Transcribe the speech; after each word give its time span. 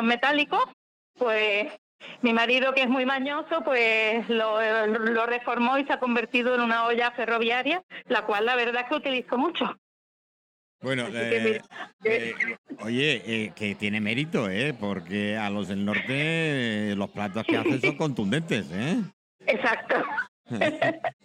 son 0.00 0.06
metálicos, 0.06 0.64
pues 1.18 1.66
mi 2.22 2.32
marido, 2.32 2.72
que 2.72 2.82
es 2.82 2.88
muy 2.88 3.04
mañoso, 3.04 3.62
pues 3.62 4.26
lo, 4.30 4.86
lo 4.86 5.26
reformó 5.26 5.76
y 5.78 5.84
se 5.84 5.92
ha 5.92 6.00
convertido 6.00 6.54
en 6.54 6.62
una 6.62 6.86
olla 6.86 7.10
ferroviaria, 7.10 7.82
la 8.06 8.24
cual 8.24 8.46
la 8.46 8.56
verdad 8.56 8.82
es 8.82 8.88
que 8.88 8.94
utilizo 8.94 9.36
mucho. 9.36 9.76
Bueno, 10.80 11.08
eh, 11.12 11.60
eh, 12.04 12.34
oye, 12.80 13.22
eh, 13.26 13.52
que 13.54 13.74
tiene 13.74 14.00
mérito, 14.00 14.48
¿eh? 14.48 14.72
Porque 14.72 15.36
a 15.36 15.50
los 15.50 15.68
del 15.68 15.84
norte 15.84 16.94
los 16.96 17.10
platos 17.10 17.44
que 17.44 17.58
hacen 17.58 17.82
son 17.82 17.96
contundentes, 17.98 18.66
¿eh? 18.72 19.02
Exacto. 19.46 19.96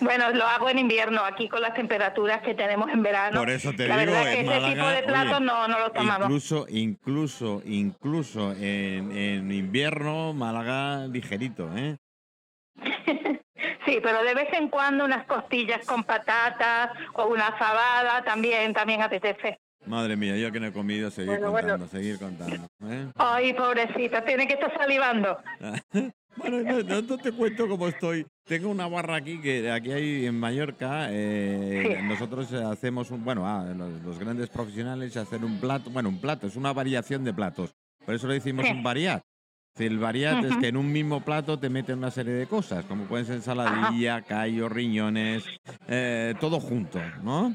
bueno, 0.00 0.30
lo 0.30 0.44
hago 0.46 0.68
en 0.68 0.78
invierno, 0.78 1.22
aquí 1.24 1.48
con 1.48 1.60
las 1.62 1.74
temperaturas 1.74 2.42
que 2.42 2.54
tenemos 2.54 2.88
en 2.90 3.02
verano. 3.02 3.38
Por 3.40 3.50
eso 3.50 3.72
te 3.72 3.88
la 3.88 3.98
digo, 3.98 4.12
verdad 4.12 4.28
es 4.32 4.34
que 4.36 4.40
ese 4.42 4.68
tipo 4.74 4.86
de 4.88 5.02
platos 5.02 5.36
oye, 5.36 5.44
no, 5.46 5.68
no 5.68 5.78
los 5.78 5.92
tomamos. 5.92 6.22
Incluso, 6.26 6.66
incluso, 6.68 7.62
incluso 7.64 8.52
en, 8.52 9.12
en 9.12 9.52
invierno, 9.52 10.32
Málaga 10.32 11.06
ligerito, 11.06 11.70
¿eh? 11.76 11.96
Sí, 13.86 13.98
pero 14.02 14.22
de 14.22 14.34
vez 14.34 14.48
en 14.52 14.68
cuando 14.68 15.04
unas 15.04 15.24
costillas 15.26 15.84
con 15.86 16.04
patatas 16.04 16.90
o 17.14 17.26
una 17.26 17.52
fabada 17.52 18.22
también, 18.22 18.72
también 18.72 19.02
apetece. 19.02 19.58
Madre 19.86 20.16
mía, 20.16 20.36
yo 20.36 20.52
que 20.52 20.60
no 20.60 20.66
he 20.66 20.72
comido, 20.72 21.10
seguir 21.10 21.30
Bueno, 21.30 21.50
bueno. 21.50 21.68
contando, 21.70 21.88
seguir 21.88 22.18
contando. 22.18 22.66
¿eh? 22.84 23.06
Ay, 23.16 23.54
pobrecita, 23.54 24.22
tiene 24.24 24.46
que 24.46 24.54
estar 24.54 24.72
salivando. 24.78 25.38
Bueno, 26.36 26.58
no, 26.60 26.82
no- 26.84 27.02
no 27.02 27.18
te 27.18 27.32
cuento 27.32 27.66
cómo 27.68 27.88
estoy. 27.88 28.24
Tengo 28.50 28.68
una 28.68 28.88
barra 28.88 29.14
aquí 29.14 29.38
que 29.38 29.70
aquí 29.70 29.92
hay 29.92 30.26
en 30.26 30.34
Mallorca. 30.36 31.06
eh, 31.12 31.96
Sí. 32.00 32.04
Nosotros 32.08 32.52
hacemos 32.52 33.08
un, 33.12 33.24
bueno, 33.24 33.46
ah, 33.46 33.64
los, 33.76 34.02
los 34.02 34.18
grandes 34.18 34.48
profesionales 34.48 35.16
hacen 35.16 35.44
un 35.44 35.60
plato, 35.60 35.88
bueno, 35.90 36.08
un 36.08 36.20
plato, 36.20 36.48
es 36.48 36.56
una 36.56 36.72
variación 36.72 37.22
de 37.22 37.32
platos. 37.32 37.70
Por 38.04 38.12
eso 38.16 38.26
le 38.26 38.34
decimos 38.34 38.66
Sí. 38.66 38.72
un 38.72 38.82
variat. 38.82 39.22
El 39.78 39.98
variat 40.00 40.44
es 40.46 40.56
que 40.56 40.66
en 40.66 40.76
un 40.76 40.90
mismo 40.90 41.20
plato 41.24 41.60
te 41.60 41.70
meten 41.70 41.98
una 41.98 42.10
serie 42.10 42.32
de 42.32 42.48
cosas, 42.48 42.84
como 42.86 43.04
pueden 43.04 43.24
ser 43.24 43.36
ensaladilla, 43.36 44.22
callo, 44.22 44.68
riñones, 44.68 45.44
eh, 45.86 46.34
todo 46.40 46.58
junto, 46.58 46.98
¿no? 47.22 47.54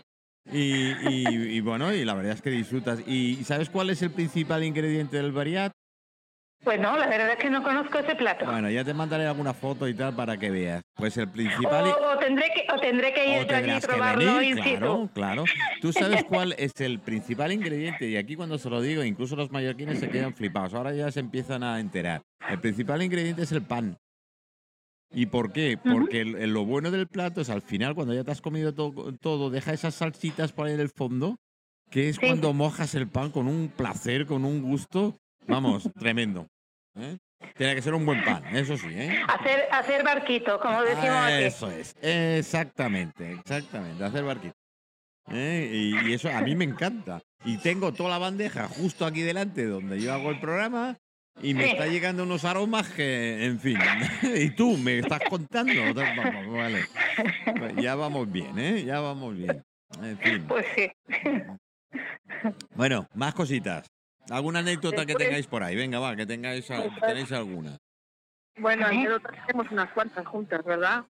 Y, 0.49 0.91
y- 1.09 1.57
y 1.57 1.59
bueno, 1.59 1.93
y 1.93 2.05
la 2.05 2.13
verdad 2.13 2.31
es 2.35 2.41
que 2.41 2.51
disfrutas. 2.51 3.05
¿Y 3.05 3.43
sabes 3.43 3.69
cuál 3.69 3.89
es 3.89 4.01
el 4.01 4.11
principal 4.11 4.63
ingrediente 4.63 5.17
del 5.17 5.33
variat? 5.33 5.73
Pues 6.65 6.79
no, 6.79 6.97
la 6.97 7.07
verdad 7.07 7.29
es 7.31 7.37
que 7.37 7.49
no 7.49 7.63
conozco 7.63 7.99
ese 7.99 8.15
plato. 8.15 8.45
Bueno, 8.45 8.69
ya 8.69 8.83
te 8.83 8.93
mandaré 8.93 9.25
alguna 9.27 9.53
foto 9.53 9.87
y 9.87 9.93
tal 9.93 10.13
para 10.15 10.35
que 10.35 10.49
veas. 10.51 10.81
Pues 10.95 11.15
el 11.15 11.29
principal. 11.29 11.85
O, 11.85 12.13
o 12.13 12.17
tendré 12.17 12.45
que, 12.53 12.65
o 12.73 12.79
tendré 12.79 13.13
que 13.13 13.39
ir 13.41 13.47
yo 13.47 13.55
allí 13.55 13.71
y 13.71 13.79
probarlo 13.79 14.35
venir, 14.35 14.55
claro, 14.55 15.09
claro. 15.13 15.43
Tú 15.79 15.93
sabes 15.93 16.23
cuál 16.27 16.53
es 16.57 16.73
el 16.81 16.99
principal 16.99 17.51
ingrediente 17.51 18.09
y 18.09 18.17
aquí 18.17 18.35
cuando 18.35 18.57
se 18.57 18.69
lo 18.69 18.81
digo, 18.81 19.03
incluso 19.03 19.35
los 19.35 19.51
mallorquines 19.51 19.99
se 19.99 20.09
quedan 20.09 20.33
flipados. 20.33 20.73
Ahora 20.73 20.91
ya 20.93 21.11
se 21.11 21.19
empiezan 21.21 21.63
a 21.63 21.79
enterar. 21.79 22.21
El 22.49 22.59
principal 22.59 23.01
ingrediente 23.01 23.43
es 23.43 23.51
el 23.51 23.61
pan. 23.61 23.97
¿Y 25.13 25.27
por 25.27 25.53
qué? 25.53 25.77
Porque 25.77 26.21
el- 26.21 26.35
el- 26.35 26.51
lo 26.51 26.65
bueno 26.65 26.89
del 26.91 27.07
plato 27.07 27.39
es 27.41 27.49
al 27.49 27.61
final, 27.61 27.93
cuando 27.95 28.13
ya 28.13 28.23
te 28.23 28.31
has 28.31 28.41
comido 28.41 28.73
to- 28.73 29.13
todo, 29.21 29.49
deja 29.49 29.71
esas 29.71 29.93
salsitas 29.93 30.51
por 30.51 30.65
ahí 30.67 30.73
en 30.73 30.79
el 30.81 30.89
fondo, 30.89 31.37
que 31.91 32.09
es 32.09 32.15
Sí. 32.15 32.25
cuando 32.25 32.51
mojas 32.53 32.95
el 32.95 33.07
pan 33.07 33.29
con 33.31 33.47
un 33.47 33.69
placer, 33.69 34.25
con 34.25 34.43
un 34.43 34.61
gusto, 34.63 35.15
vamos, 35.47 35.87
tremendo. 35.95 36.47
¿Eh? 36.95 37.17
Tiene 37.57 37.75
que 37.75 37.81
ser 37.81 37.93
un 37.93 38.05
buen 38.05 38.23
pan, 38.23 38.43
eso 38.55 38.77
sí, 38.77 38.87
¿eh? 38.91 39.21
Hacer, 39.27 39.67
hacer 39.71 40.03
barquito, 40.03 40.59
como 40.59 40.81
decimos 40.81 41.05
Ah, 41.09 41.27
aquí. 41.27 41.43
Eso 41.43 41.69
es, 41.71 41.95
exactamente, 42.01 43.33
exactamente, 43.33 44.03
hacer 44.03 44.23
barquito. 44.23 44.55
¿Eh? 45.31 45.69
Y, 45.73 46.09
y 46.09 46.13
eso 46.13 46.29
a 46.29 46.41
mí 46.41 46.55
me 46.55 46.65
encanta. 46.65 47.21
Y 47.43 47.57
tengo 47.57 47.91
toda 47.93 48.09
la 48.11 48.17
bandeja 48.19 48.67
justo 48.67 49.05
aquí 49.05 49.21
delante 49.21 49.65
donde 49.65 49.99
yo 49.99 50.13
hago 50.13 50.29
el 50.31 50.39
programa 50.39 50.97
y 51.41 51.53
me 51.53 51.65
Sí. 51.65 51.71
está 51.71 51.87
llegando 51.87 52.23
unos 52.23 52.45
aromas 52.45 52.87
que, 52.89 53.45
en 53.45 53.59
fin, 53.59 53.77
y 54.35 54.49
tú 54.51 54.77
me 54.77 54.99
estás 54.99 55.19
contando. 55.29 55.73
Vale. 56.51 56.85
Pues 57.57 57.75
Ya 57.77 57.95
vamos 57.95 58.31
bien, 58.31 58.57
¿eh? 58.57 58.83
Ya 58.85 58.99
vamos 58.99 59.35
bien. 59.35 59.63
En 60.01 60.17
fin. 60.19 60.45
Pues 60.47 60.65
sí. 60.75 60.91
Bueno, 62.75 63.07
más 63.15 63.33
cositas. 63.33 63.87
¿Alguna 64.29 64.59
anécdota 64.59 65.05
que 65.05 65.15
tengáis 65.15 65.47
por 65.47 65.63
ahí? 65.63 65.75
Venga, 65.75 65.99
va, 65.99 66.15
que 66.15 66.25
tengáis, 66.25 66.67
tenéis 67.01 67.31
alguna. 67.31 67.77
Bueno, 68.57 68.91
nosotros 68.91 69.37
tenemos 69.45 69.71
unas 69.71 69.91
cuantas 69.91 70.25
juntas, 70.25 70.63
¿verdad? 70.63 71.03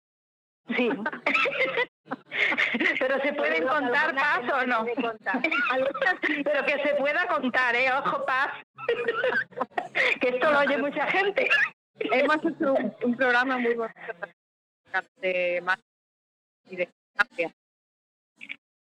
Sí. 0.75 0.89
Pero 2.99 3.21
se 3.21 3.33
pueden 3.33 3.67
contar 3.67 4.15
paz 4.15 4.41
o 4.53 4.65
no. 4.65 4.85
Pero 6.43 6.65
que 6.65 6.83
se 6.83 6.95
pueda 6.95 7.27
contar, 7.27 7.75
¿eh? 7.75 7.91
Ojo, 7.93 8.25
paz. 8.25 8.51
que 10.21 10.29
esto 10.29 10.51
lo 10.51 10.59
oye 10.59 10.77
mucha 10.77 11.07
gente. 11.07 11.49
Hemos 11.99 12.37
hecho 12.37 12.73
un, 12.73 12.95
un 13.03 13.15
programa 13.15 13.57
muy 13.57 13.75
bonito 13.75 14.13
de 15.17 15.61
más 15.63 15.79
y 16.69 16.75
de 16.75 16.85
distancia. 16.85 17.51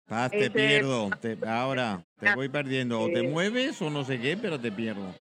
Paz, 0.06 0.30
te 0.30 0.38
Ese- 0.46 0.50
pierdo. 0.50 1.10
te- 1.20 1.36
ahora, 1.48 2.04
te 2.20 2.32
voy 2.34 2.48
perdiendo. 2.48 3.00
O 3.00 3.10
te 3.10 3.22
mueves 3.22 3.80
o 3.82 3.90
no 3.90 4.04
sé 4.04 4.20
qué, 4.20 4.36
pero 4.36 4.58
te 4.60 4.70
pierdo. 4.70 5.14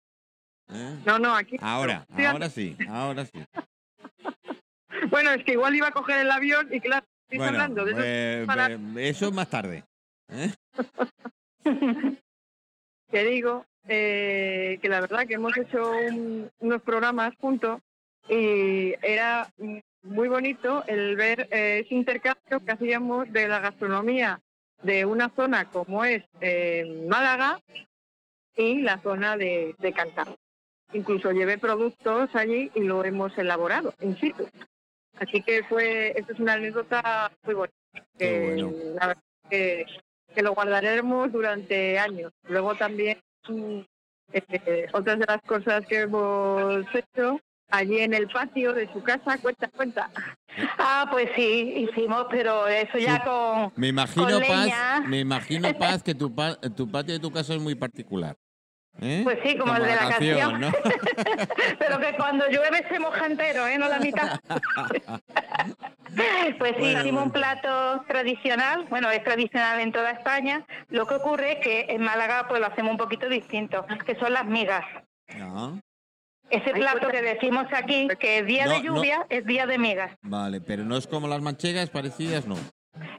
¿Eh? 0.70 0.96
No, 1.06 1.20
no, 1.20 1.36
aquí. 1.36 1.58
Ahora, 1.62 2.06
Sí, 2.16 2.26
ahora 2.26 2.50
sí, 2.50 2.78
ahora 2.90 3.26
sí. 3.26 3.32
Bueno, 5.10 5.32
es 5.32 5.44
que 5.44 5.54
igual 5.54 5.76
iba 5.76 5.88
a 5.88 5.92
coger 5.92 6.20
el 6.20 6.32
avión 6.32 6.68
y 6.72 6.80
claro, 6.80 7.06
estoy 7.24 7.38
Bueno, 7.38 7.54
hablando 7.54 7.84
de 7.86 7.92
eso. 7.92 8.02
eh, 8.04 8.44
para- 8.48 8.70
eso 9.02 9.32
más 9.32 9.50
tarde. 9.50 9.84
¿eh? 10.30 10.52
que 13.12 13.24
digo 13.26 13.66
eh, 13.88 14.80
que 14.82 14.90
la 14.90 15.02
verdad 15.02 15.28
que 15.28 15.34
hemos 15.36 15.56
hecho 15.58 15.92
un- 16.00 16.50
unos 16.60 16.82
programas 16.84 17.34
juntos 17.40 17.82
y 18.30 18.94
era 19.02 19.52
muy 20.04 20.30
bonito 20.30 20.84
el 20.88 21.16
ver 21.18 21.48
ese 21.52 21.94
intercambio 21.94 22.64
que 22.66 22.72
hacíamos 22.72 23.32
de 23.32 23.48
la 23.50 23.60
gastronomía 23.60 24.40
de 24.84 25.06
una 25.06 25.30
zona 25.30 25.70
como 25.70 26.06
es 26.06 26.24
eh, 26.42 27.06
Málaga 27.10 27.60
y 28.56 28.82
la 28.82 29.00
zona 29.00 29.38
de, 29.38 29.76
de 29.80 29.94
Cantabria. 29.94 30.38
Incluso 30.94 31.32
llevé 31.32 31.58
productos 31.58 32.30
allí 32.36 32.72
y 32.76 32.82
lo 32.82 33.04
hemos 33.04 33.36
elaborado 33.38 33.94
in 34.02 34.16
situ. 34.18 34.48
Así 35.20 35.42
que 35.42 35.64
fue, 35.64 36.14
esto 36.16 36.34
es 36.34 36.40
una 36.40 36.54
anécdota 36.54 37.32
muy 37.44 37.56
bonita. 37.56 37.78
Que 38.18 38.54
bueno. 38.56 38.72
la 39.00 39.08
verdad 39.08 39.24
que, 39.50 39.86
que 40.34 40.42
lo 40.42 40.54
guardaremos 40.54 41.32
durante 41.32 41.98
años. 41.98 42.32
Luego 42.48 42.76
también 42.76 43.20
eh, 44.32 44.88
otras 44.94 45.20
de 45.20 45.26
las 45.26 45.42
cosas 45.44 45.86
que 45.86 46.02
hemos 46.02 46.86
hecho 46.94 47.40
allí 47.74 48.00
en 48.00 48.14
el 48.14 48.28
patio 48.30 48.74
de 48.74 48.92
su 48.94 49.02
casa, 49.04 49.38
cuenta, 49.42 49.68
cuenta. 49.76 50.10
Ah, 50.78 51.08
pues 51.10 51.30
sí, 51.36 51.88
hicimos, 51.90 52.28
pero 52.30 52.68
eso 52.68 53.00
ya 53.00 53.16
Sí. 53.16 53.22
con... 53.26 53.74
Me 53.76 53.88
imagino, 53.88 54.28
Con 54.30 54.40
Paz, 54.42 54.66
leña. 54.66 55.02
me 55.08 55.20
imagino, 55.22 55.74
Paz, 55.80 56.04
que 56.04 56.14
tu, 56.14 56.34
pa- 56.36 56.56
tu 56.78 56.88
patio 56.92 57.16
de 57.16 57.20
tu 57.20 57.32
casa 57.32 57.56
es 57.56 57.60
muy 57.60 57.74
particular. 57.74 58.36
¿eh? 59.02 59.22
Pues 59.24 59.40
sí, 59.44 59.58
como 59.58 59.76
el 59.76 59.82
de 59.82 59.96
la 59.96 60.10
canción. 60.10 60.62
¿no? 60.62 60.72
Pero 61.80 61.98
que 62.00 62.14
cuando 62.16 62.46
llueve 62.50 62.86
se 62.88 63.00
moja 63.00 63.26
entero, 63.26 63.66
¿eh? 63.66 63.80
No 63.80 63.88
la 63.88 63.98
mitad. 63.98 64.40
Pues 66.60 66.74
sí, 66.76 66.80
Bueno, 66.80 67.00
hicimos 67.00 67.04
bueno. 67.04 67.24
un 67.24 67.32
plato 67.32 68.04
tradicional, 68.08 68.86
bueno, 68.92 69.10
es 69.10 69.24
tradicional 69.24 69.80
en 69.80 69.92
toda 69.92 70.12
España. 70.12 70.66
Lo 70.90 71.08
que 71.08 71.16
ocurre 71.16 71.54
es 71.54 71.60
que 71.64 71.86
en 71.90 72.04
Málaga 72.04 72.46
pues 72.48 72.60
lo 72.62 72.68
hacemos 72.68 72.92
un 72.92 72.98
poquito 72.98 73.28
distinto, 73.28 73.86
que 74.06 74.16
son 74.16 74.34
las 74.34 74.46
migas. 74.46 74.86
No, 75.38 75.80
Ese 76.50 76.72
plato 76.72 77.08
que 77.10 77.22
decimos 77.22 77.66
aquí, 77.74 78.08
que 78.20 78.40
es 78.40 78.46
día 78.46 78.66
No, 78.66 78.74
de 78.74 78.84
no. 78.84 78.96
lluvia, 78.96 79.26
es 79.30 79.46
día 79.46 79.66
de 79.66 79.78
migas. 79.78 80.16
vale, 80.22 80.62
pero 80.62 80.84
no 80.84 80.98
es 80.98 81.08
como 81.08 81.28
las 81.28 81.42
manchegas 81.42 81.90
parecidas, 81.90 82.46
no. 82.46 82.56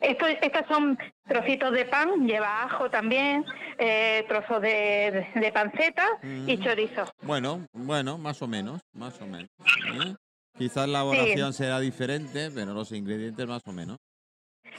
Esto, 0.01 0.27
estas 0.29 0.67
son 0.69 0.97
trocitos 1.27 1.73
de 1.73 1.85
pan, 1.87 2.27
lleva 2.29 2.62
ajo 2.62 2.89
también, 2.91 3.45
eh, 3.79 4.25
trozos 4.29 4.62
de, 4.62 5.26
de 5.35 5.53
panceta 5.53 6.06
y 6.23 6.56
Mm. 6.56 6.62
chorizo. 6.62 7.05
Bueno, 7.23 7.67
bueno, 7.73 8.17
más 8.19 8.41
o 8.43 8.47
menos, 8.47 8.81
más 8.93 9.21
o 9.21 9.26
menos. 9.26 9.49
¿eh? 9.59 10.15
Quizás 10.56 10.87
la 10.88 11.00
elaboración 11.00 11.53
será 11.53 11.81
diferente, 11.81 12.50
pero 12.55 12.73
los 12.73 12.93
ingredientes 12.93 13.47
más 13.49 13.62
o 13.67 13.73
menos. 13.73 13.97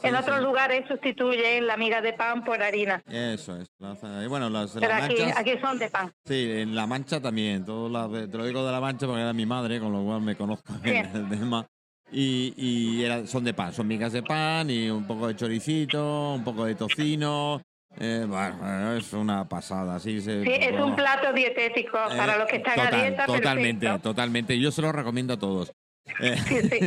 Sí, 0.02 0.08
En 0.08 0.16
otros 0.16 0.38
sí. 0.38 0.44
lugares 0.44 0.86
sustituyen 0.88 1.66
la 1.68 1.78
miga 1.78 2.02
de 2.02 2.14
pan 2.14 2.44
por 2.44 2.62
harina, 2.62 3.02
Eso 3.10 3.56
es. 3.58 3.68
Y 3.80 4.28
bueno, 4.28 4.50
las, 4.50 4.72
pero 4.74 4.88
las 4.90 5.04
aquí, 5.04 5.16
manchas, 5.22 5.38
aquí 5.40 5.54
son 5.62 5.80
de 5.80 5.90
pan. 5.90 6.12
sí, 6.26 6.52
en 6.52 6.76
La 6.76 6.86
Mancha 6.86 7.22
también. 7.22 7.64
Todo 7.66 7.90
la- 7.90 8.28
te 8.28 8.38
lo 8.38 8.46
digo 8.46 8.66
de 8.66 8.72
La 8.72 8.82
Mancha 8.82 9.06
porque 9.08 9.22
era 9.22 9.34
mi 9.34 9.46
madre, 9.46 9.80
con 9.80 9.92
lo 9.92 10.04
cual 10.04 10.22
me 10.22 10.36
conozco 10.36 10.74
bien 10.84 11.10
el 11.14 11.30
tema. 11.30 11.66
Y, 12.12 12.54
y 12.58 13.04
era- 13.04 13.26
son 13.26 13.44
de 13.44 13.54
pan, 13.54 13.74
son 13.74 13.88
migas 13.88 14.14
de 14.14 14.22
pan 14.22 14.70
y 14.70 14.90
un 14.90 15.08
poco 15.08 15.28
de 15.28 15.36
choricito, 15.36 16.34
un 16.34 16.44
poco 16.44 16.66
de 16.66 16.76
tocino. 16.76 17.62
eh, 17.98 18.26
bueno, 18.28 18.94
es 18.94 19.12
una 19.14 19.48
pasada. 19.48 20.00
Sí, 20.00 20.20
se, 20.22 20.44
Sí, 20.44 20.52
es 20.52 20.80
un 20.80 20.96
plato 20.96 21.32
dietético 21.34 21.98
para 22.18 22.36
eh, 22.36 22.40
los 22.40 22.48
que 22.48 22.58
están 22.58 22.76
total, 22.76 22.94
a 22.94 22.98
dieta. 23.04 23.26
Totalmente, 23.26 23.86
perfecto. 23.86 24.10
totalmente. 24.10 24.60
Yo 24.60 24.72
se 24.72 24.82
lo 24.82 24.92
recomiendo 24.92 25.34
a 25.34 25.40
todos. 25.40 25.72
Eh, 26.20 26.38
Sí, 26.48 26.62
sí. 26.70 26.80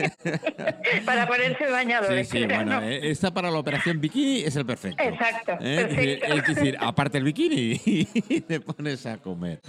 para 1.04 1.26
ponerse 1.26 1.66
Sí, 1.66 1.70
bañadores. 1.72 2.28
sí, 2.28 2.46
bueno, 2.46 2.80
eh, 2.82 3.10
esta 3.10 3.32
para 3.32 3.50
la 3.50 3.58
operación 3.58 4.00
bikini 4.00 4.40
es 4.40 4.56
el 4.56 4.64
perfecto. 4.64 5.02
Exacto, 5.02 5.52
¿Eh? 5.60 5.76
Es 5.80 5.88
decir- 5.96 6.20
perfecto. 6.20 6.50
Es 6.50 6.56
decir, 6.56 6.76
aparte 6.80 7.18
el 7.18 7.24
bikini 7.24 7.80
y 8.28 8.40
te 8.40 8.60
pones 8.60 9.04
a 9.06 9.18
comer. 9.18 9.60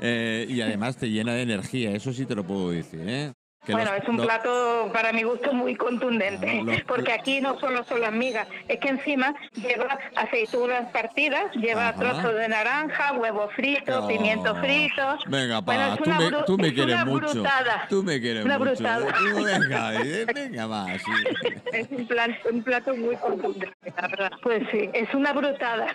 Eh, 0.00 0.46
y 0.48 0.60
además 0.60 0.96
te 0.96 1.08
llena 1.08 1.34
de 1.34 1.42
energía, 1.42 1.92
eso 1.92 2.12
sí 2.12 2.26
te 2.26 2.34
lo 2.34 2.44
puedo 2.44 2.70
decir, 2.70 3.00
¿eh? 3.06 3.32
Bueno, 3.68 3.90
es 3.94 4.08
un 4.08 4.16
plato 4.18 4.90
para 4.92 5.12
mi 5.12 5.22
gusto 5.22 5.52
muy 5.52 5.74
contundente, 5.74 6.60
Ah, 6.60 6.64
los- 6.64 6.82
porque 6.82 7.12
aquí 7.12 7.40
no 7.40 7.58
solo 7.58 7.84
son 7.84 8.00
las 8.00 8.12
migas, 8.12 8.46
es 8.68 8.78
que 8.78 8.88
encima 8.88 9.34
lleva 9.54 9.98
aceitunas 10.14 10.90
partidas, 10.92 11.52
lleva 11.54 11.88
Ajá. 11.88 11.98
trozos 11.98 12.34
de 12.34 12.48
naranja, 12.48 13.12
huevo 13.14 13.48
frito, 13.56 14.04
Oh. 14.04 14.08
pimiento 14.08 14.54
frito. 14.56 15.18
Venga, 15.26 15.62
pa, 15.62 15.96
Bueno, 15.96 15.96
tú, 16.44 16.56
me, 16.58 16.66
tú 16.68 16.74
quieres 16.74 17.04
mucho. 17.06 17.32
brutada. 17.32 17.86
Tú 17.88 18.02
me 18.02 18.20
quieres 18.20 18.44
Una 18.44 18.58
mucho. 18.58 18.70
brutada. 18.72 19.06
Venga, 19.34 19.90
venga 20.32 20.66
más. 20.68 21.02
sí. 21.02 21.50
Es 21.72 21.88
un, 21.90 22.06
plan, 22.06 22.36
un 22.50 22.62
plato 22.62 22.94
muy 22.96 23.16
contundente, 23.16 23.76
la 24.00 24.08
verdad. 24.08 24.32
Pues 24.42 24.62
sí, 24.70 24.88
es 24.92 25.12
una 25.14 25.32
brutada. 25.32 25.94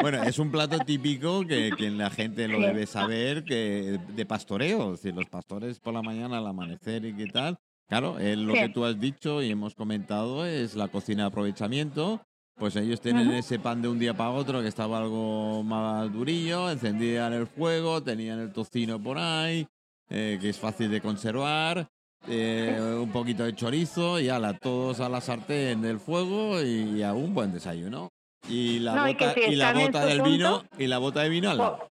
Bueno, 0.00 0.22
es 0.24 0.38
un 0.38 0.50
plato 0.50 0.78
típico 0.78 1.46
que, 1.46 1.70
que 1.76 1.90
la 1.90 2.10
gente 2.10 2.48
lo 2.48 2.60
debe 2.60 2.86
saber, 2.86 3.44
que 3.44 3.98
de 4.08 4.26
pastoreo. 4.26 4.92
Decir, 4.92 5.14
los 5.14 5.26
pastores 5.26 5.78
por 5.78 5.94
la 5.94 6.02
mañana 6.02 6.38
al 6.38 6.46
amanecer 6.46 6.85
y 6.86 7.12
qué 7.14 7.26
tal. 7.26 7.56
Claro, 7.88 8.18
es 8.18 8.36
lo 8.38 8.52
Sí. 8.52 8.60
que 8.60 8.68
tú 8.68 8.84
has 8.84 8.98
dicho 8.98 9.42
y 9.42 9.50
hemos 9.50 9.74
comentado 9.74 10.44
es 10.46 10.74
la 10.74 10.88
cocina 10.88 11.24
de 11.24 11.28
aprovechamiento. 11.28 12.20
Pues 12.56 12.74
ellos 12.76 13.00
tienen 13.00 13.28
Ujú. 13.28 13.36
ese 13.36 13.58
pan 13.58 13.82
de 13.82 13.88
un 13.88 13.98
día 13.98 14.14
para 14.14 14.30
otro 14.30 14.62
que 14.62 14.68
estaba 14.68 14.98
algo 14.98 15.62
más 15.62 16.10
durillo, 16.12 16.70
encendían 16.70 17.32
el 17.34 17.46
fuego, 17.46 18.02
tenían 18.02 18.40
el 18.40 18.52
tocino 18.52 19.00
por 19.00 19.18
ahí, 19.18 19.66
eh, 20.08 20.38
que 20.40 20.48
es 20.48 20.58
fácil 20.58 20.90
de 20.90 21.00
conservar, 21.02 21.86
eh, 22.28 22.80
un 23.02 23.10
poquito 23.12 23.44
de 23.44 23.54
chorizo 23.54 24.18
y 24.18 24.30
ala, 24.30 24.54
todos 24.54 25.00
a 25.00 25.08
la 25.08 25.20
sartén 25.20 25.82
del 25.82 26.00
fuego 26.00 26.62
y 26.62 27.02
a 27.02 27.12
un 27.12 27.34
buen 27.34 27.52
desayuno. 27.52 28.08
Y 28.48 28.78
la 28.78 28.94
No, 28.94 29.08
y 29.08 29.14
que 29.16 29.26
bota, 29.26 29.40
si 29.40 29.52
y 29.52 29.56
la 29.56 29.72
bota 29.74 30.04
del 30.06 30.18
punto- 30.18 30.30
vino 30.30 30.64
y 30.78 30.86
la 30.86 30.98
bota 30.98 31.22
de 31.22 31.28
vino 31.28 31.50
al 31.50 31.58
lado. 31.58 31.88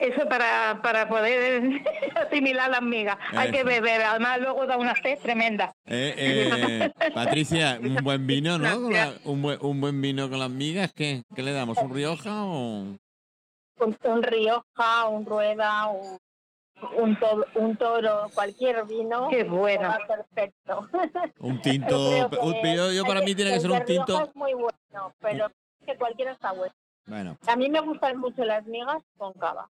Eso 0.00 0.26
para, 0.28 0.80
para 0.82 1.08
poder 1.08 1.62
asimilar 2.26 2.70
las 2.70 2.82
migas. 2.82 3.18
Hay 3.36 3.50
que 3.52 3.64
beber, 3.64 4.00
además 4.02 4.40
luego 4.40 4.66
da 4.66 4.76
una 4.78 4.94
sed 4.96 5.18
tremenda. 5.18 5.72
Eh, 5.84 6.14
eh, 6.16 7.10
Patricia, 7.14 7.78
un 7.82 7.96
buen 8.02 8.26
vino, 8.26 8.58
¿no? 8.58 8.80
Con 8.80 8.92
la- 8.92 9.12
un, 9.24 9.42
buen, 9.42 9.58
un 9.60 9.80
buen 9.80 10.00
vino 10.00 10.30
con 10.30 10.38
las 10.38 10.48
migas, 10.50 10.92
¿qué? 10.94 11.22
¿Qué 11.34 11.42
le 11.42 11.52
damos? 11.52 11.76
¿Un 11.78 11.94
Rioja 11.94 12.44
o...? 12.44 12.96
un, 13.82 13.96
un 14.04 14.22
Rioja, 14.22 15.06
un 15.08 15.24
Rueda, 15.26 15.86
un, 15.88 16.18
un, 16.96 17.16
to- 17.18 17.46
un 17.56 17.76
toro, 17.76 18.30
cualquier 18.34 18.84
vino. 18.86 19.28
Qué 19.30 19.44
bueno. 19.44 19.88
va 19.88 19.98
perfecto. 20.06 20.88
Un 21.40 21.60
tinto. 21.62 22.28
un- 22.42 22.94
yo, 22.94 23.04
para 23.04 23.20
mí 23.20 23.34
tiene 23.34 23.52
que 23.52 23.60
ser 23.60 23.70
un 23.70 23.84
tinto. 23.84 24.06
Rioja 24.06 24.24
es 24.24 24.34
muy 24.36 24.52
bueno, 24.54 25.14
pero 25.20 25.46
es 25.46 25.86
que 25.86 25.96
cualquiera 25.96 26.32
está 26.32 26.52
bueno. 26.52 26.72
Bueno, 27.06 27.36
A 27.48 27.56
mí 27.56 27.68
me 27.68 27.80
gustan 27.80 28.18
mucho 28.18 28.44
las 28.44 28.64
migas 28.66 29.02
con 29.18 29.32
cava. 29.34 29.68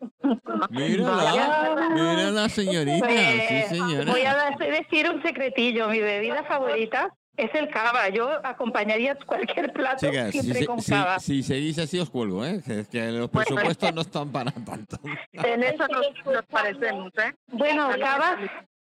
mírala, 0.70 1.90
mírala 1.94 2.48
señorita, 2.48 3.08
sí 3.08 3.78
Pues, 3.80 4.06
Voy 4.06 4.22
a 4.24 4.50
decir 4.58 5.10
un 5.10 5.22
secretillo. 5.22 5.88
Mi 5.88 6.00
bebida 6.00 6.44
favorita 6.44 7.14
es 7.36 7.54
el 7.54 7.68
cava. 7.70 8.08
Yo 8.08 8.28
acompañaría 8.44 9.14
cualquier 9.26 9.72
plato 9.72 10.06
Chicas, 10.06 10.32
si, 10.32 10.40
siempre 10.40 10.60
se- 10.60 10.66
con 10.66 10.80
si- 10.82 10.92
cava. 10.92 11.18
si 11.20 11.42
seguís 11.42 11.78
así 11.78 11.98
os 11.98 12.10
cuelgo, 12.10 12.44
¿eh? 12.44 12.60
Que, 12.64 13.10
los 13.10 13.30
Bueno, 13.30 13.46
presupuestos 13.46 13.94
no 13.94 14.00
están 14.00 14.30
para 14.32 14.50
tanto. 14.50 14.98
En 15.32 15.62
eso 15.62 15.86
nos, 15.88 16.06
nos 16.26 16.46
parecemos, 16.46 17.12
¿eh? 17.18 17.34
Bueno, 17.48 17.88
cavas, 18.00 18.36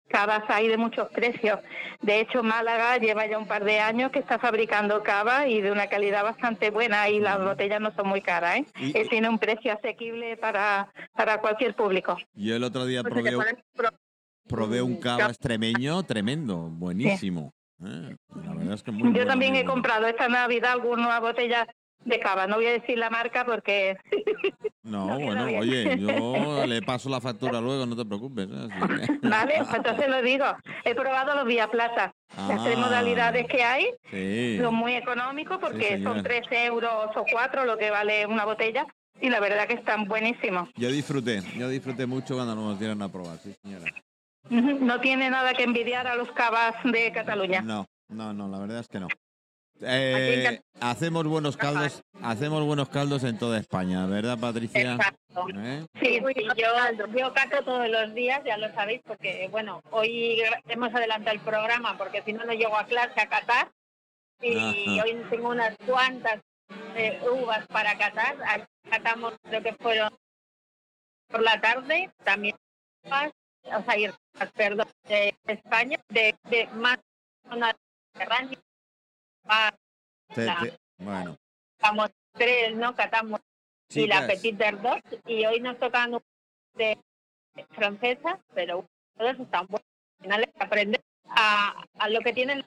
cavas 0.09 0.43
hay 0.49 0.69
de 0.69 0.77
muchos 0.77 1.09
precios. 1.09 1.59
De 2.03 2.21
hecho, 2.21 2.43
Málaga 2.43 2.99
lleva 2.99 3.27
ya 3.27 3.39
un 3.39 3.47
par 3.47 3.65
de 3.65 3.81
años 3.81 4.11
que 4.13 4.19
está 4.19 4.39
fabricando 4.39 5.03
cava 5.03 5.49
y 5.49 5.61
de 5.61 5.73
una 5.73 5.87
calidad 5.89 6.23
bastante 6.23 6.71
buena 6.71 7.09
y 7.09 7.21
las 7.21 7.43
botellas 7.43 7.81
no 7.81 7.93
son 7.95 8.09
muy 8.09 8.21
caras, 8.21 8.57
¿eh? 8.59 8.65
Y- 8.81 8.97
Eh, 8.99 9.07
tiene 9.09 9.29
un 9.29 9.39
precio 9.39 9.73
asequible 9.73 10.37
para, 10.37 10.89
para 11.15 11.41
cualquier 11.41 11.75
público. 11.75 12.17
Yo 12.35 12.55
el 12.57 12.65
otro 12.65 12.85
día 12.87 13.03
Pues 13.03 13.13
probé, 13.15 13.57
probé 14.47 14.83
un 14.83 14.97
cava 15.01 15.27
extremeño 15.27 16.03
tremendo, 16.05 16.69
buenísimo. 16.71 17.53
¿eh? 17.85 18.15
La 18.45 18.55
verdad 18.55 18.75
es 18.75 18.83
que 18.83 18.93
muy 18.93 19.13
Yo 19.19 19.27
también 19.27 19.53
muy 19.53 19.61
he 19.63 19.65
comprado 19.65 20.07
esta 20.07 20.29
Navidad 20.29 20.73
alguna 20.73 21.19
botella 21.21 21.67
de 22.05 22.21
cava. 22.21 22.47
No 22.47 22.57
voy 22.57 22.67
a 22.67 22.73
decir 22.73 22.99
la 22.99 23.11
marca 23.11 23.45
porque 23.45 23.97
No, 24.83 25.07
No 25.07 25.19
bueno, 25.19 25.45
oye, 25.59 25.97
yo 25.99 26.67
le 26.67 26.83
paso 26.83 27.09
la 27.09 27.21
factura 27.21 27.61
luego, 27.61 27.87
no 27.87 27.97
te 27.97 28.05
preocupes. 28.05 28.47
¿eh? 28.51 28.69
Vale, 29.23 29.55
pues 29.59 29.75
entonces 29.75 30.09
lo 30.09 30.21
digo. 30.23 30.45
He 30.85 30.95
probado 30.95 31.35
los 31.35 31.47
Vía 31.47 31.69
Plata. 31.69 32.13
Las 32.37 32.63
tres 32.65 32.77
Ah, 32.77 32.81
modalidades 32.81 33.47
que 33.47 33.63
hay 33.63 33.87
Sí. 34.11 34.59
son 34.61 34.75
muy 34.75 34.95
económicos 34.95 35.59
porque 35.59 35.89
señora. 35.91 36.15
son 36.15 36.23
3 36.23 36.43
euros 36.67 37.17
o 37.17 37.25
4 37.31 37.65
lo 37.65 37.79
que 37.79 37.91
vale 37.91 38.27
una 38.27 38.45
botella 38.45 38.87
y 39.21 39.31
la 39.31 39.41
verdad 39.41 39.67
que 39.69 39.75
están 39.75 40.05
buenísimos. 40.07 40.69
Yo 40.77 40.89
disfruté, 40.91 41.41
yo 41.57 41.69
disfruté 41.69 42.07
mucho 42.07 42.35
cuando 42.35 42.55
nos 42.57 42.79
dieron 42.79 43.01
a 43.03 43.09
probar, 43.11 43.39
sí, 43.39 43.55
señora. 43.63 43.85
No 44.51 45.01
tiene 45.01 45.31
nada 45.31 45.55
que 45.55 45.63
envidiar 45.63 46.07
a 46.07 46.17
los 46.17 46.31
cavas 46.33 46.75
de 46.85 47.11
Cataluña. 47.13 47.63
No, 47.63 47.87
no, 48.09 48.35
no, 48.35 48.49
la 48.49 48.59
verdad 48.59 48.81
es 48.81 48.89
que 48.89 49.01
no. 49.01 49.09
Eh, 49.81 50.61
hacemos 50.81 51.25
buenos 51.27 51.57
caldos, 51.57 52.03
hacemos 52.23 52.65
buenos 52.65 52.89
caldos 52.89 53.25
en 53.25 53.39
toda 53.39 53.59
España, 53.59 54.07
¿verdad, 54.07 54.39
Patricia? 54.39 54.93
Exacto. 54.95 55.47
¿Eh? 55.57 55.85
Sí, 56.01 56.21
Sí, 56.35 56.45
yo, 56.57 57.07
yo 57.17 57.35
cato 57.35 57.65
todos 57.65 57.89
los 57.89 58.15
días, 58.15 58.41
ya 58.45 58.57
lo 58.57 58.73
sabéis, 58.75 59.03
porque 59.05 59.49
bueno, 59.51 59.83
hoy 59.91 60.41
hemos 60.69 60.95
adelantado 60.95 61.35
el 61.37 61.43
programa 61.43 61.99
porque 61.99 62.23
si 62.23 62.33
no 62.33 62.45
no 62.45 62.53
llego 62.53 62.77
a 62.77 62.87
clase 62.87 63.21
a 63.21 63.29
catar 63.29 63.71
y 64.41 64.57
Ajá. 64.57 65.05
hoy 65.05 65.23
tengo 65.29 65.49
unas 65.51 65.77
cuantas 65.87 66.41
eh, 66.97 67.21
uvas 67.31 67.67
para 67.69 67.97
catar. 67.99 68.37
Aquí 68.47 68.65
Catamos 68.91 69.35
lo 69.51 69.63
que 69.63 69.73
fueron 69.75 70.15
por 71.29 71.43
la 71.43 71.59
tarde, 71.61 72.11
también 72.23 72.55
uvas, 73.05 73.33
o 73.65 73.83
sea, 73.83 73.97
ir- 73.97 74.15
perdón, 74.55 74.87
de 75.09 75.35
España, 75.47 75.99
de, 76.11 76.35
de 76.51 76.67
más 76.75 76.99
zona 77.49 77.75
mediterránea. 78.15 78.59
Ah, 79.57 79.73
Te- 80.35 80.47
La- 80.47 80.59
te- 80.63 80.77
bueno, 80.99 81.37
Catamos 81.79 82.11
tres, 82.33 82.75
¿no? 82.75 82.95
Catamos 82.97 83.41
y 83.91 84.07
la 84.09 84.27
Petit 84.27 84.57
Verdot 84.57 85.03
y 85.27 85.45
hoy 85.47 85.61
nos 85.61 85.79
tocan 85.79 86.15
un 86.15 86.23
de 86.75 86.99
francesa, 87.71 88.41
pero 88.55 88.85
todos 89.17 89.39
están 89.39 89.67
buenos. 89.67 89.87
Al 90.19 90.23
final 90.25 90.43
es 90.43 90.61
aprender 90.61 91.01
a, 91.29 91.85
a 91.99 92.09
lo 92.09 92.21
que 92.21 92.33
tienen 92.33 92.65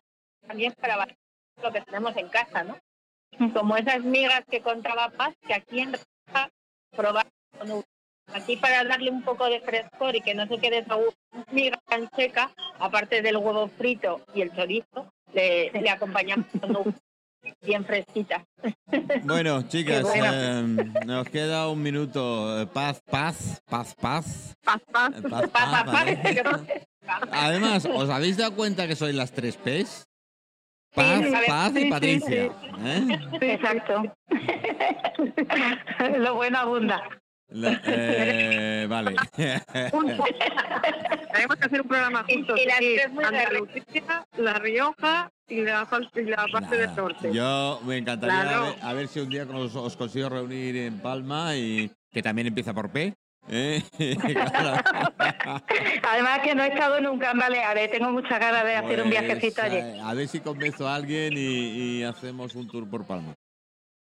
también 0.48 0.74
para 0.80 1.08
lo 1.62 1.72
que 1.74 1.82
tenemos 1.82 2.16
en 2.16 2.30
casa, 2.30 2.64
¿no? 2.64 2.78
Como 3.54 3.76
esas 3.76 4.02
migas 4.04 4.44
que 4.50 4.62
contaba 4.62 5.10
Paz, 5.10 5.36
que 5.46 5.54
aquí 5.54 5.80
en 5.82 5.94
Rioja 5.94 6.50
probar 6.92 7.28
con 7.58 7.72
uva. 7.72 7.84
Aquí 8.34 8.56
para 8.58 8.84
darle 8.84 9.10
un 9.10 9.24
poco 9.24 9.46
de 9.50 9.60
frescor 9.62 10.16
y 10.16 10.22
que 10.22 10.36
no 10.36 10.48
se 10.48 10.58
quede 10.60 10.80
esa 10.80 10.98
miga 11.52 11.80
tan 11.88 12.10
seca, 12.16 12.52
aparte 12.80 13.22
del 13.22 13.38
huevo 13.38 13.68
frito 13.70 14.22
y 14.34 14.42
el 14.42 14.54
chorizo, 14.56 15.12
acompañamos 15.90 16.48
con 16.60 16.76
uva 16.76 16.94
bien 17.62 17.86
fresquita. 17.86 18.44
bueno, 19.24 19.62
chicas, 19.68 20.06
eh, 20.16 20.64
nos 21.06 21.30
queda 21.30 21.70
un 21.70 21.82
minuto. 21.82 22.62
Eh, 22.62 22.68
Paz, 22.68 23.02
paz, 23.10 23.62
paz, 23.70 23.96
paz. 23.96 24.56
Paz, 24.64 24.82
paz. 24.92 25.12
Eh, 25.18 25.22
Paz, 25.22 25.50
Pa, 25.50 25.50
pa, 25.50 25.70
paz, 25.72 25.86
pa, 25.86 25.92
¿vale? 25.92 26.88
Además, 27.32 27.86
¿os 27.86 28.10
habéis 28.10 28.38
dado 28.38 28.56
cuenta 28.56 28.88
que 28.88 28.96
sois 28.96 29.16
las 29.16 29.32
tres 29.32 29.56
P's? 29.58 30.06
Paz, 30.94 31.22
Sí, 31.24 31.32
paz 31.48 31.72
sí, 31.74 31.80
y 31.80 31.84
sí, 31.84 31.90
Patricia. 31.90 32.44
¿eh? 32.46 33.20
Exacto. 33.42 34.04
Lo 36.18 36.36
bueno 36.36 36.58
abunda. 36.58 37.04
La- 37.50 37.82
eh, 37.86 38.86
vale. 38.90 39.16
Tenemos 39.38 41.56
que 41.58 41.66
hacer 41.66 41.82
un 41.82 41.88
programa 41.88 42.26
juntos. 42.28 42.60
y 42.60 42.70
sí, 42.70 42.98
muy 43.12 43.24
Andalucía, 43.24 44.26
La 44.38 44.54
Rioja 44.56 45.32
y 45.48 45.62
la, 45.62 45.88
y 46.16 46.22
la 46.24 46.46
parte 46.52 46.78
del 46.78 46.96
norte. 46.96 47.30
Yo 47.34 47.80
me 47.86 47.98
encantaría 47.98 48.58
a, 48.58 48.62
ver, 48.62 48.76
a 48.82 48.94
ver 48.94 49.08
si 49.08 49.20
un 49.22 49.30
día 49.30 49.44
os, 49.44 49.76
os 49.76 49.96
consigo 49.96 50.30
reunir 50.30 50.76
en 50.78 51.00
Palma 51.00 51.56
y 51.56 51.90
que 52.12 52.22
también 52.22 52.48
empieza 52.48 52.74
por 52.74 52.90
P. 52.92 53.14
¿eh? 53.50 53.82
Claro. 54.18 54.84
Además 56.10 56.40
que 56.44 56.54
no 56.56 56.64
he 56.64 56.68
estado 56.68 57.00
nunca 57.02 57.32
en 57.32 57.38
Baleares. 57.40 57.92
Tengo 57.92 58.12
muchas 58.12 58.40
ganas 58.40 58.64
de 58.66 58.76
hacer 58.76 59.02
un 59.04 59.10
Pues, 59.10 59.22
viajecito 59.22 59.62
allí. 59.62 59.78
eh, 59.78 60.00
a 60.04 60.14
ver 60.14 60.28
si 60.28 60.40
convenzo 60.42 60.88
a 60.88 60.96
alguien 60.96 61.34
y, 61.38 62.00
y 62.00 62.04
hacemos 62.04 62.56
un 62.56 62.68
tour 62.68 62.90
por 62.90 63.06
Palma. 63.06 63.34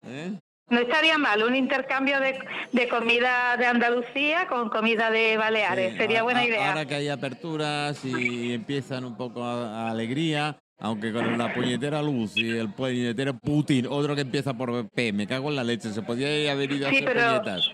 ¿Eh? 0.05 0.33
No 0.69 0.79
estaría 0.79 1.17
mal 1.17 1.43
un 1.43 1.55
intercambio 1.55 2.19
de, 2.19 2.37
de 2.73 2.87
comida 2.89 3.55
de 3.57 3.65
Andalucía 3.65 4.47
con 4.47 4.69
comida 4.69 5.09
de 5.09 5.37
Baleares. 5.37 5.93
Sí, 5.93 5.97
Sería 5.97 6.23
buena 6.23 6.43
idea. 6.45 6.69
Ahora 6.69 6.85
que 6.85 6.95
hay 6.95 7.07
aperturas 7.09 8.03
y 8.03 8.53
empiezan 8.53 9.05
un 9.05 9.15
poco 9.15 9.43
a, 9.45 9.87
a 9.87 9.91
alegría, 9.91 10.57
aunque 10.79 11.13
con 11.13 11.37
la 11.37 11.53
puñetera 11.53 12.01
luz 12.01 12.35
y 12.35 12.49
el 12.57 12.73
puñetero 12.73 13.33
Putin, 13.39 13.87
otro 13.89 14.13
que 14.13 14.21
empieza 14.21 14.53
por 14.55 14.89
P, 14.89 15.13
me 15.13 15.25
cago 15.25 15.49
en 15.49 15.55
la 15.55 15.63
leche, 15.63 15.89
se 15.93 16.01
podía 16.01 16.51
haber 16.51 16.69
ido 16.71 16.87
a 16.87 16.89
Sí, 16.89 16.97
hacer 16.97 17.13
pero- 17.13 17.27
puñetas. 17.41 17.71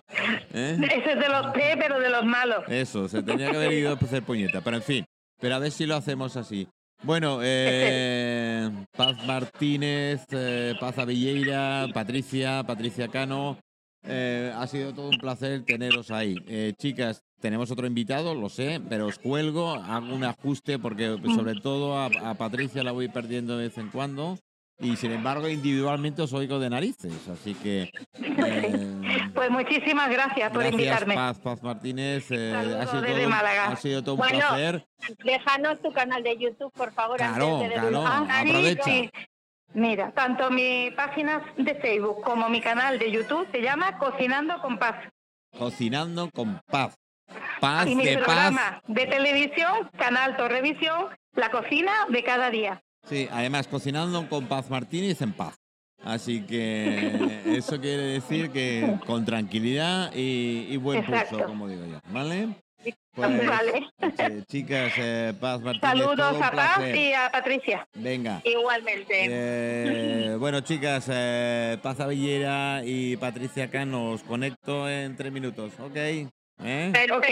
¿eh? 0.54 0.78
Ese 0.96 1.12
es 1.14 1.20
de 1.20 1.30
los 1.30 1.48
P, 1.48 1.76
pero 1.80 2.00
de 2.00 2.10
los 2.12 2.24
malos. 2.26 2.64
Eso, 2.68 3.10
se 3.10 3.24
tenía 3.24 3.50
que 3.50 3.58
haber 3.58 3.74
ido 3.74 3.90
a 3.92 3.94
hacer 3.96 4.22
puñeta, 4.22 4.62
pero 4.62 4.78
en 4.78 4.84
fin, 4.84 5.06
pero 5.42 5.56
a 5.56 5.60
ver 5.60 5.72
si 5.72 5.88
lo 5.88 5.96
hacemos 5.96 6.38
así. 6.38 6.68
Bueno, 7.04 7.40
eh, 7.44 8.70
Paz 8.96 9.26
Martínez, 9.26 10.26
eh, 10.32 10.74
Paz 10.80 10.98
Avilleira, 10.98 11.88
Patricia, 11.94 12.64
Patricia 12.66 13.08
Cano, 13.10 13.60
Eh, 14.06 14.52
ha 14.54 14.68
sido 14.68 14.94
todo 14.94 15.08
un 15.10 15.18
placer 15.18 15.64
teneros 15.64 16.12
ahí. 16.12 16.36
Eh, 16.46 16.74
chicas, 16.78 17.22
tenemos 17.40 17.72
otro 17.72 17.88
invitado, 17.88 18.36
lo 18.36 18.50
sé, 18.50 18.82
pero 18.90 19.08
os 19.08 19.18
cuelgo, 19.18 19.76
hago 19.76 20.14
un 20.14 20.26
ajuste 20.26 20.78
porque 20.78 21.18
pues, 21.22 21.34
sobre 21.34 21.56
todo 21.56 21.98
a, 21.98 22.08
a 22.08 22.34
Patricia 22.36 22.84
la 22.84 22.92
voy 22.92 23.08
perdiendo 23.08 23.58
de 23.58 23.68
vez 23.70 23.78
en 23.78 23.90
cuando. 23.90 24.38
Y 24.80 24.96
sin 24.98 25.12
embargo, 25.12 25.48
individualmente 25.48 26.22
os 26.22 26.34
oigo 26.34 26.60
de 26.60 26.70
narices, 26.70 27.28
así 27.30 27.54
que... 27.54 27.92
eh, 28.22 29.30
Pues 29.34 29.50
muchísimas 29.50 30.10
gracias 30.10 30.50
por 30.52 30.62
Gracias, 30.62 30.74
invitarme. 30.74 31.16
Paz, 31.16 31.40
Paz 31.40 31.64
Martínez. 31.64 32.30
eh, 32.32 32.54
ha, 32.56 32.88
sido 32.88 33.02
desde 33.02 33.20
todo, 33.22 33.30
Málaga. 33.30 33.66
ha 33.70 33.76
sido 33.76 34.04
todo 34.04 34.16
un 34.16 34.20
Bueno, 34.20 34.40
placer. 34.40 34.86
Déjanos 35.24 35.82
tu 35.82 35.92
canal 35.94 36.24
de 36.24 36.38
YouTube, 36.38 36.72
por 36.74 36.92
favor, 36.94 37.18
Claro, 37.18 37.56
antes 37.58 37.70
de 37.70 37.76
claro. 37.76 38.04
Ah, 38.06 38.42
sí, 38.44 38.50
aprovecha. 38.50 38.84
sí. 38.84 39.10
Mira, 39.76 40.12
tanto 40.12 40.52
mi 40.52 40.92
página 40.96 41.44
de 41.58 41.76
Facebook 41.76 42.22
como 42.24 42.50
mi 42.50 42.62
canal 42.62 43.00
de 43.00 43.12
YouTube 43.12 43.48
se 43.52 43.62
llama 43.62 43.98
Cocinando 43.98 44.60
con 44.62 44.78
Paz. 44.78 44.96
Cocinando 45.58 46.30
con 46.32 46.60
paz. 46.68 46.96
Paz 47.60 47.88
y 47.88 47.96
mi 47.96 48.06
de 48.06 48.16
paz. 48.18 48.24
programa 48.26 48.82
de 48.88 49.06
televisión, 49.08 49.90
Canal 49.98 50.36
Torrevisión, 50.38 51.08
La 51.36 51.50
Cocina 51.50 51.92
de 52.10 52.24
cada 52.24 52.50
día. 52.50 52.82
Sí, 53.08 53.28
además, 53.32 53.68
cocinando 53.68 54.28
con 54.30 54.46
Paz 54.48 54.70
Martínez 54.70 55.22
en 55.22 55.34
paz. 55.34 55.56
Así 56.04 56.42
que 56.42 57.42
eso 57.58 57.80
quiere 57.80 58.04
decir 58.04 58.50
que 58.52 58.98
con 59.06 59.26
tranquilidad 59.26 60.12
y, 60.14 60.68
y 60.70 60.78
buen 60.78 61.04
pulso, 61.06 61.22
Exacto. 61.22 61.46
como 61.46 61.68
digo 61.68 61.86
yo. 61.86 62.00
¿Vale? 62.12 62.50
Pues, 63.16 63.48
Vale. 63.48 63.88
eh, 64.18 64.44
chicas, 64.50 64.92
eh, 64.98 65.34
Paz 65.40 65.62
Martínez. 65.62 65.82
Saludos 65.92 66.42
a 66.42 66.52
Paz 66.52 66.80
y 66.96 67.14
a 67.14 67.30
Patricia. 67.32 67.88
Venga. 67.94 68.42
Igualmente. 68.44 69.26
Eh, 69.30 70.36
bueno, 70.40 70.62
chicas, 70.62 71.06
Paz 71.82 72.00
Avellera 72.00 72.82
y 72.84 73.16
Patricia 73.18 73.70
Cano, 73.70 74.12
os 74.12 74.24
conecto 74.24 74.90
en 74.90 75.16
tres 75.16 75.32
minutos, 75.32 75.72
¿ok? 75.80 75.96
¿Eh? 75.96 76.94
Ok. 77.14 77.28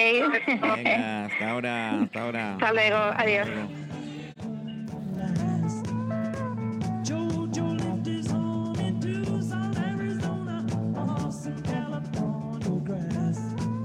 Venga, 0.47 1.25
hasta 1.25 1.49
ahora, 1.49 2.01
hasta 2.03 2.21
ahora. 2.21 2.53
Hasta 2.53 2.73
luego, 2.73 2.97
adiós. 2.97 3.47
Hasta 3.49 3.55
luego. 3.55 4.00